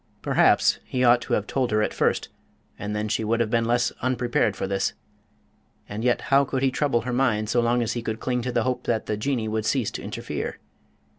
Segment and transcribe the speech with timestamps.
[0.23, 2.29] Perhaps he ought to have told her at first,
[2.79, 4.93] and then she would have been less unprepared for this
[5.87, 8.51] and yet how could he trouble her mind so long as he could cling to
[8.51, 10.57] the hope that the Jinnee would cease to interfere?